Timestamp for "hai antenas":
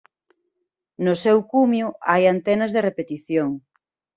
2.09-2.71